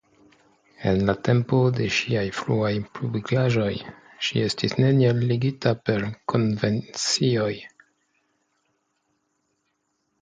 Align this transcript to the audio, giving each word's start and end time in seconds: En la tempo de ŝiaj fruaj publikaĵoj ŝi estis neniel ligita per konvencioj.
En 0.91 1.01
la 1.09 1.13
tempo 1.27 1.59
de 1.79 1.89
ŝiaj 1.97 2.23
fruaj 2.37 2.71
publikaĵoj 2.99 3.69
ŝi 4.29 4.43
estis 4.47 4.75
neniel 4.85 5.21
ligita 5.33 5.75
per 5.91 6.09
konvencioj. 6.35 7.53